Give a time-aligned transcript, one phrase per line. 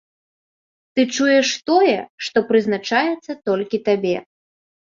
[0.95, 1.93] Ты чуеш тое,
[2.29, 4.17] што прызначаецца толькі табе.